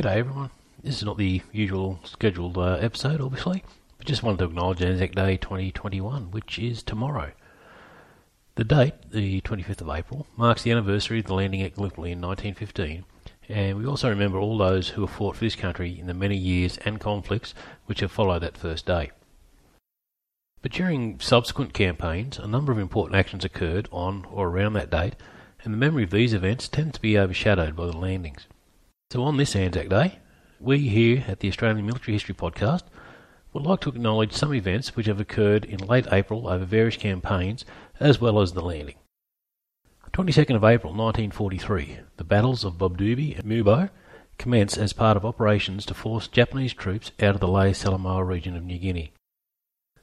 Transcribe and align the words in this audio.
G'day 0.00 0.16
everyone. 0.16 0.48
This 0.82 0.96
is 0.96 1.04
not 1.04 1.18
the 1.18 1.42
usual 1.52 2.00
scheduled 2.04 2.56
uh, 2.56 2.78
episode, 2.80 3.20
obviously, 3.20 3.62
but 3.98 4.06
just 4.06 4.22
wanted 4.22 4.38
to 4.38 4.44
acknowledge 4.46 4.80
Anzac 4.80 5.14
Day 5.14 5.36
2021, 5.36 6.30
which 6.30 6.58
is 6.58 6.82
tomorrow. 6.82 7.32
The 8.54 8.64
date, 8.64 8.94
the 9.10 9.42
25th 9.42 9.82
of 9.82 9.90
April, 9.90 10.26
marks 10.38 10.62
the 10.62 10.70
anniversary 10.70 11.18
of 11.18 11.26
the 11.26 11.34
landing 11.34 11.60
at 11.60 11.74
Gallipoli 11.74 12.12
in 12.12 12.20
1915, 12.22 13.04
and 13.50 13.76
we 13.76 13.84
also 13.84 14.08
remember 14.08 14.38
all 14.38 14.56
those 14.56 14.88
who 14.88 15.02
have 15.02 15.14
fought 15.14 15.36
for 15.36 15.44
this 15.44 15.54
country 15.54 16.00
in 16.00 16.06
the 16.06 16.14
many 16.14 16.36
years 16.38 16.78
and 16.78 16.98
conflicts 16.98 17.52
which 17.84 18.00
have 18.00 18.10
followed 18.10 18.40
that 18.40 18.56
first 18.56 18.86
day. 18.86 19.10
But 20.62 20.72
during 20.72 21.20
subsequent 21.20 21.74
campaigns, 21.74 22.38
a 22.38 22.46
number 22.46 22.72
of 22.72 22.78
important 22.78 23.16
actions 23.16 23.44
occurred 23.44 23.86
on 23.92 24.24
or 24.32 24.48
around 24.48 24.72
that 24.72 24.90
date, 24.90 25.16
and 25.62 25.74
the 25.74 25.78
memory 25.78 26.04
of 26.04 26.10
these 26.10 26.32
events 26.32 26.70
tends 26.70 26.94
to 26.94 27.02
be 27.02 27.18
overshadowed 27.18 27.76
by 27.76 27.84
the 27.84 27.98
landings. 27.98 28.46
So 29.12 29.24
on 29.24 29.38
this 29.38 29.56
Anzac 29.56 29.88
Day, 29.88 30.20
we 30.60 30.88
here 30.88 31.24
at 31.26 31.40
the 31.40 31.48
Australian 31.48 31.84
Military 31.84 32.12
History 32.12 32.32
Podcast 32.32 32.82
would 33.52 33.64
like 33.64 33.80
to 33.80 33.88
acknowledge 33.88 34.32
some 34.32 34.54
events 34.54 34.94
which 34.94 35.06
have 35.06 35.18
occurred 35.18 35.64
in 35.64 35.78
late 35.80 36.06
April 36.12 36.46
over 36.46 36.64
various 36.64 36.96
campaigns 36.96 37.64
as 37.98 38.20
well 38.20 38.40
as 38.40 38.52
the 38.52 38.60
landing. 38.60 38.94
22nd 40.12 40.54
of 40.54 40.62
April 40.62 40.92
1943, 40.92 41.98
the 42.18 42.24
battles 42.24 42.62
of 42.62 42.74
Bobdubi 42.74 43.36
and 43.36 43.48
Mubo 43.48 43.90
commenced 44.38 44.78
as 44.78 44.92
part 44.92 45.16
of 45.16 45.26
operations 45.26 45.84
to 45.86 45.94
force 45.94 46.28
Japanese 46.28 46.72
troops 46.72 47.10
out 47.20 47.34
of 47.34 47.40
the 47.40 47.48
Lae 47.48 47.72
Salamaua 47.72 48.24
region 48.24 48.54
of 48.54 48.62
New 48.62 48.78
Guinea. 48.78 49.12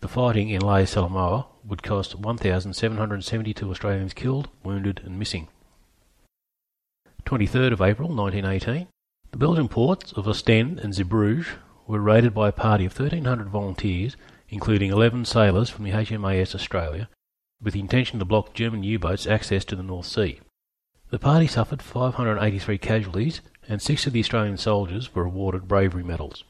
The 0.00 0.06
fighting 0.06 0.48
in 0.48 0.60
Lae 0.60 0.84
Salamaua 0.84 1.46
would 1.64 1.82
cost 1.82 2.14
1,772 2.14 3.68
Australians 3.68 4.14
killed, 4.14 4.48
wounded 4.62 5.00
and 5.04 5.18
missing. 5.18 5.48
23rd 7.24 7.72
of 7.72 7.80
April 7.80 8.08
1918, 8.08 8.88
the 9.32 9.38
Belgian 9.38 9.66
ports 9.66 10.12
of 10.12 10.28
Ostend 10.28 10.78
and 10.80 10.92
Zeebrugge 10.92 11.56
were 11.86 12.00
raided 12.00 12.34
by 12.34 12.50
a 12.50 12.52
party 12.52 12.84
of 12.84 12.98
1,300 12.98 13.48
volunteers, 13.48 14.14
including 14.50 14.90
11 14.90 15.24
sailors 15.24 15.70
from 15.70 15.84
the 15.84 15.90
HMAS 15.90 16.54
Australia, 16.54 17.08
with 17.60 17.72
the 17.72 17.80
intention 17.80 18.18
to 18.18 18.26
block 18.26 18.52
German 18.52 18.82
U-boats' 18.82 19.26
access 19.26 19.64
to 19.64 19.74
the 19.74 19.82
North 19.82 20.04
Sea. 20.04 20.40
The 21.08 21.18
party 21.18 21.46
suffered 21.46 21.80
583 21.80 22.76
casualties, 22.76 23.40
and 23.66 23.80
six 23.80 24.06
of 24.06 24.12
the 24.12 24.20
Australian 24.20 24.58
soldiers 24.58 25.14
were 25.14 25.24
awarded 25.24 25.66
bravery 25.66 26.04
medals. 26.04 26.44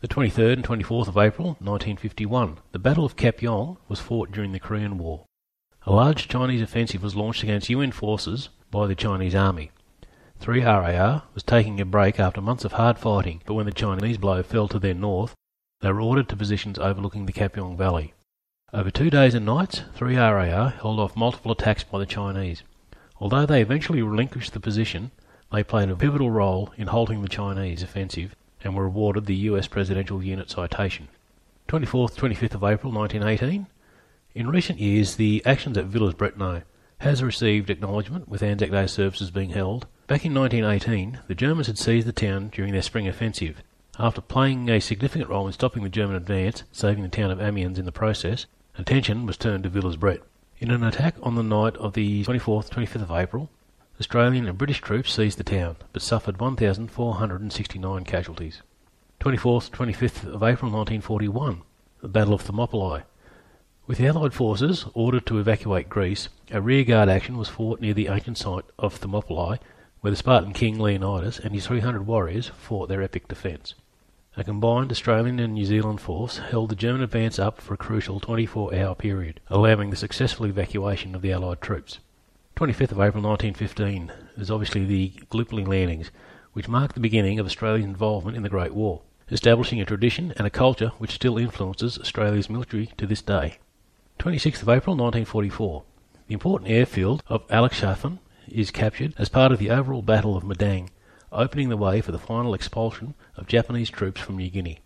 The 0.00 0.08
23rd 0.08 0.52
and 0.52 0.64
24th 0.64 1.08
of 1.08 1.16
April 1.16 1.56
1951, 1.60 2.58
the 2.72 2.78
Battle 2.78 3.06
of 3.06 3.16
Kapyong 3.16 3.78
was 3.88 3.98
fought 3.98 4.30
during 4.30 4.52
the 4.52 4.60
Korean 4.60 4.98
War. 4.98 5.24
A 5.86 5.92
large 5.92 6.28
Chinese 6.28 6.60
offensive 6.60 7.02
was 7.02 7.16
launched 7.16 7.42
against 7.42 7.70
UN 7.70 7.92
forces 7.92 8.50
by 8.70 8.86
the 8.86 8.94
Chinese 8.94 9.34
Army. 9.34 9.70
3 10.42 10.64
RAR 10.64 11.22
was 11.34 11.44
taking 11.44 11.80
a 11.80 11.84
break 11.84 12.18
after 12.18 12.40
months 12.40 12.64
of 12.64 12.72
hard 12.72 12.98
fighting, 12.98 13.40
but 13.46 13.54
when 13.54 13.64
the 13.64 13.70
Chinese 13.70 14.18
blow 14.18 14.42
fell 14.42 14.66
to 14.66 14.80
their 14.80 14.92
north, 14.92 15.36
they 15.82 15.92
were 15.92 16.00
ordered 16.00 16.28
to 16.28 16.34
positions 16.34 16.80
overlooking 16.80 17.26
the 17.26 17.32
Kapyong 17.32 17.76
Valley. 17.76 18.12
Over 18.72 18.90
two 18.90 19.08
days 19.08 19.34
and 19.34 19.46
nights, 19.46 19.82
3 19.94 20.16
RAR 20.16 20.70
held 20.70 20.98
off 20.98 21.14
multiple 21.14 21.52
attacks 21.52 21.84
by 21.84 22.00
the 22.00 22.06
Chinese. 22.06 22.64
Although 23.20 23.46
they 23.46 23.62
eventually 23.62 24.02
relinquished 24.02 24.52
the 24.52 24.58
position, 24.58 25.12
they 25.52 25.62
played 25.62 25.90
a 25.90 25.94
pivotal 25.94 26.32
role 26.32 26.72
in 26.76 26.88
halting 26.88 27.22
the 27.22 27.28
Chinese 27.28 27.84
offensive 27.84 28.34
and 28.64 28.74
were 28.74 28.86
awarded 28.86 29.26
the 29.26 29.36
US 29.36 29.68
Presidential 29.68 30.24
Unit 30.24 30.50
Citation. 30.50 31.06
24th 31.68 32.16
25th 32.16 32.54
of 32.56 32.64
April 32.64 32.92
1918. 32.92 33.68
In 34.34 34.48
recent 34.48 34.80
years, 34.80 35.14
the 35.14 35.40
actions 35.46 35.78
at 35.78 35.84
Villers-Bretonneux 35.84 36.64
has 36.98 37.22
received 37.22 37.70
acknowledgement 37.70 38.28
with 38.28 38.42
Anzac 38.42 38.72
Day 38.72 38.88
services 38.88 39.30
being 39.30 39.50
held. 39.50 39.86
Back 40.12 40.26
in 40.26 40.34
1918, 40.34 41.20
the 41.26 41.34
Germans 41.34 41.68
had 41.68 41.78
seized 41.78 42.06
the 42.06 42.12
town 42.12 42.50
during 42.52 42.74
their 42.74 42.82
spring 42.82 43.08
offensive. 43.08 43.62
After 43.98 44.20
playing 44.20 44.68
a 44.68 44.78
significant 44.78 45.30
role 45.30 45.46
in 45.46 45.54
stopping 45.54 45.84
the 45.84 45.88
German 45.88 46.16
advance, 46.16 46.64
saving 46.70 47.02
the 47.02 47.08
town 47.08 47.30
of 47.30 47.40
Amiens 47.40 47.78
in 47.78 47.86
the 47.86 47.92
process, 47.92 48.44
attention 48.76 49.24
was 49.24 49.38
turned 49.38 49.64
to 49.64 49.70
Villers-Bret. 49.70 50.20
In 50.58 50.70
an 50.70 50.84
attack 50.84 51.14
on 51.22 51.34
the 51.34 51.42
night 51.42 51.78
of 51.78 51.94
the 51.94 52.24
24th 52.24 52.68
25th 52.68 53.04
of 53.04 53.10
April, 53.10 53.48
Australian 53.98 54.46
and 54.46 54.58
British 54.58 54.82
troops 54.82 55.14
seized 55.14 55.38
the 55.38 55.44
town, 55.44 55.76
but 55.94 56.02
suffered 56.02 56.38
1,469 56.38 58.04
casualties. 58.04 58.60
24th 59.18 59.70
25th 59.70 60.26
of 60.26 60.42
April 60.42 60.70
1941, 60.70 61.62
the 62.02 62.08
Battle 62.08 62.34
of 62.34 62.42
Thermopylae. 62.42 63.04
With 63.86 63.96
the 63.96 64.08
Allied 64.08 64.34
forces 64.34 64.84
ordered 64.92 65.24
to 65.24 65.38
evacuate 65.38 65.88
Greece, 65.88 66.28
a 66.50 66.60
rearguard 66.60 67.08
action 67.08 67.38
was 67.38 67.48
fought 67.48 67.80
near 67.80 67.94
the 67.94 68.08
ancient 68.08 68.36
site 68.36 68.66
of 68.78 68.96
Thermopylae, 68.96 69.58
where 70.02 70.10
the 70.10 70.16
Spartan 70.16 70.52
king 70.52 70.80
Leonidas 70.80 71.38
and 71.38 71.54
his 71.54 71.68
300 71.68 72.04
warriors 72.04 72.48
fought 72.48 72.88
their 72.88 73.02
epic 73.02 73.28
defence. 73.28 73.76
A 74.36 74.42
combined 74.42 74.90
Australian 74.90 75.38
and 75.38 75.54
New 75.54 75.64
Zealand 75.64 76.00
force 76.00 76.38
held 76.38 76.70
the 76.70 76.74
German 76.74 77.02
advance 77.02 77.38
up 77.38 77.60
for 77.60 77.74
a 77.74 77.76
crucial 77.76 78.18
24 78.18 78.74
hour 78.74 78.96
period, 78.96 79.38
allowing 79.46 79.90
the 79.90 79.96
successful 79.96 80.44
evacuation 80.44 81.14
of 81.14 81.22
the 81.22 81.30
Allied 81.30 81.60
troops. 81.60 82.00
25th 82.56 82.90
of 82.90 83.00
April 83.00 83.22
1915 83.22 84.12
is 84.38 84.50
obviously 84.50 84.84
the 84.84 85.12
Gallipoli 85.30 85.64
landings, 85.64 86.10
which 86.52 86.66
marked 86.66 86.94
the 86.94 87.00
beginning 87.00 87.38
of 87.38 87.46
Australia's 87.46 87.84
involvement 87.84 88.36
in 88.36 88.42
the 88.42 88.48
Great 88.48 88.74
War, 88.74 89.02
establishing 89.30 89.80
a 89.80 89.84
tradition 89.84 90.32
and 90.36 90.48
a 90.48 90.50
culture 90.50 90.90
which 90.98 91.12
still 91.12 91.38
influences 91.38 91.96
Australia's 91.96 92.50
military 92.50 92.86
to 92.96 93.06
this 93.06 93.22
day. 93.22 93.58
26th 94.18 94.62
of 94.62 94.68
April 94.68 94.96
1944. 94.96 95.84
The 96.26 96.34
important 96.34 96.68
airfield 96.72 97.22
of 97.28 97.46
Alexishafen 97.46 98.18
is 98.52 98.70
captured 98.70 99.14
as 99.18 99.28
part 99.28 99.52
of 99.52 99.58
the 99.58 99.70
overall 99.70 100.02
Battle 100.02 100.36
of 100.36 100.44
Madang, 100.44 100.88
opening 101.30 101.68
the 101.68 101.76
way 101.76 102.00
for 102.00 102.12
the 102.12 102.18
final 102.18 102.54
expulsion 102.54 103.14
of 103.36 103.46
Japanese 103.46 103.90
troops 103.90 104.20
from 104.20 104.36
New 104.36 104.50
Guinea. 104.50 104.80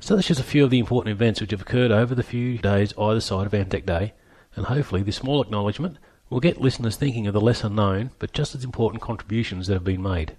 So 0.00 0.14
that's 0.14 0.28
just 0.28 0.40
a 0.40 0.44
few 0.44 0.64
of 0.64 0.70
the 0.70 0.78
important 0.78 1.12
events 1.12 1.40
which 1.40 1.52
have 1.52 1.62
occurred 1.62 1.90
over 1.90 2.14
the 2.14 2.22
few 2.22 2.58
days 2.58 2.92
either 2.98 3.20
side 3.20 3.46
of 3.46 3.54
Anzac 3.54 3.86
Day, 3.86 4.12
and 4.54 4.66
hopefully 4.66 5.02
this 5.02 5.16
small 5.16 5.40
acknowledgement 5.40 5.96
will 6.28 6.40
get 6.40 6.60
listeners 6.60 6.96
thinking 6.96 7.26
of 7.26 7.34
the 7.34 7.40
lesser 7.40 7.68
known 7.68 8.10
but 8.18 8.32
just 8.32 8.54
as 8.54 8.64
important 8.64 9.02
contributions 9.02 9.66
that 9.66 9.74
have 9.74 9.84
been 9.84 10.02
made. 10.02 10.36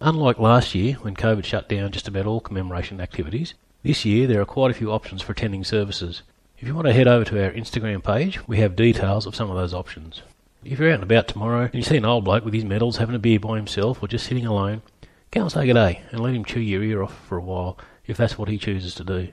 Unlike 0.00 0.38
last 0.38 0.74
year, 0.74 0.94
when 0.94 1.16
COVID 1.16 1.44
shut 1.44 1.68
down 1.68 1.90
just 1.90 2.06
about 2.06 2.26
all 2.26 2.40
commemoration 2.40 3.00
activities, 3.00 3.54
this 3.82 4.04
year 4.04 4.26
there 4.26 4.40
are 4.40 4.46
quite 4.46 4.70
a 4.70 4.74
few 4.74 4.92
options 4.92 5.22
for 5.22 5.32
attending 5.32 5.64
services. 5.64 6.22
If 6.58 6.68
you 6.68 6.74
want 6.74 6.86
to 6.86 6.92
head 6.92 7.08
over 7.08 7.24
to 7.24 7.44
our 7.44 7.52
Instagram 7.52 8.04
page, 8.04 8.46
we 8.46 8.58
have 8.58 8.76
details 8.76 9.26
of 9.26 9.34
some 9.34 9.50
of 9.50 9.56
those 9.56 9.72
options. 9.72 10.22
If 10.68 10.80
you're 10.80 10.88
out 10.88 10.94
and 10.94 11.04
about 11.04 11.28
tomorrow 11.28 11.66
and 11.66 11.74
you 11.74 11.82
see 11.82 11.96
an 11.96 12.04
old 12.04 12.24
bloke 12.24 12.44
with 12.44 12.52
his 12.52 12.64
medals 12.64 12.96
having 12.96 13.14
a 13.14 13.20
beer 13.20 13.38
by 13.38 13.54
himself 13.54 14.02
or 14.02 14.08
just 14.08 14.26
sitting 14.26 14.46
alone, 14.46 14.82
go 15.30 15.42
and 15.42 15.52
say 15.52 15.64
good 15.64 15.74
day 15.74 16.02
and 16.10 16.18
let 16.18 16.34
him 16.34 16.44
chew 16.44 16.58
your 16.58 16.82
ear 16.82 17.04
off 17.04 17.16
for 17.28 17.38
a 17.38 17.40
while 17.40 17.78
if 18.04 18.16
that's 18.16 18.36
what 18.36 18.48
he 18.48 18.58
chooses 18.58 18.92
to 18.96 19.04
do. 19.04 19.28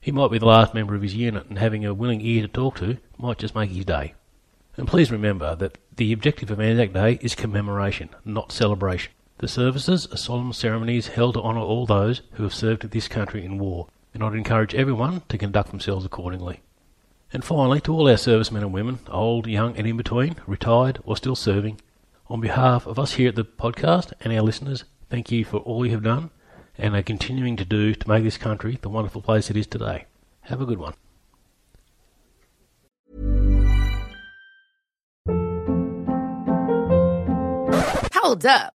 He 0.00 0.12
might 0.12 0.30
be 0.30 0.38
the 0.38 0.46
last 0.46 0.72
member 0.72 0.94
of 0.94 1.02
his 1.02 1.14
unit 1.14 1.44
and 1.46 1.58
having 1.58 1.84
a 1.84 1.92
willing 1.92 2.22
ear 2.22 2.40
to 2.40 2.48
talk 2.48 2.76
to 2.76 2.96
might 3.18 3.36
just 3.36 3.54
make 3.54 3.68
his 3.70 3.84
day. 3.84 4.14
And 4.78 4.88
please 4.88 5.12
remember 5.12 5.54
that 5.56 5.76
the 5.94 6.10
objective 6.10 6.50
of 6.50 6.58
Anzac 6.58 6.94
Day 6.94 7.18
is 7.20 7.34
commemoration, 7.34 8.08
not 8.24 8.50
celebration. 8.50 9.12
The 9.38 9.48
services 9.48 10.06
are 10.10 10.16
solemn 10.16 10.54
ceremonies 10.54 11.08
held 11.08 11.34
to 11.34 11.42
honour 11.42 11.60
all 11.60 11.84
those 11.84 12.22
who 12.32 12.44
have 12.44 12.54
served 12.54 12.90
this 12.90 13.08
country 13.08 13.44
in 13.44 13.58
war, 13.58 13.88
and 14.14 14.24
I'd 14.24 14.32
encourage 14.32 14.74
everyone 14.74 15.20
to 15.28 15.36
conduct 15.36 15.68
themselves 15.68 16.06
accordingly. 16.06 16.62
And 17.32 17.44
finally, 17.44 17.80
to 17.82 17.92
all 17.92 18.08
our 18.08 18.16
servicemen 18.16 18.62
and 18.62 18.72
women, 18.72 19.00
old, 19.08 19.46
young, 19.46 19.76
and 19.76 19.86
in 19.86 19.96
between, 19.96 20.36
retired 20.46 20.98
or 21.04 21.16
still 21.16 21.36
serving, 21.36 21.80
on 22.28 22.40
behalf 22.40 22.86
of 22.86 22.98
us 22.98 23.14
here 23.14 23.28
at 23.28 23.34
the 23.34 23.44
podcast 23.44 24.12
and 24.20 24.32
our 24.32 24.42
listeners, 24.42 24.84
thank 25.10 25.30
you 25.30 25.44
for 25.44 25.58
all 25.58 25.84
you 25.84 25.92
have 25.92 26.02
done 26.02 26.30
and 26.78 26.94
are 26.94 27.02
continuing 27.02 27.56
to 27.56 27.64
do 27.64 27.94
to 27.94 28.08
make 28.08 28.22
this 28.22 28.38
country 28.38 28.78
the 28.80 28.88
wonderful 28.88 29.20
place 29.20 29.50
it 29.50 29.56
is 29.56 29.66
today. 29.66 30.06
Have 30.42 30.60
a 30.60 30.66
good 30.66 30.78
one. 30.78 30.94
Hold 38.14 38.46
up. 38.46 38.77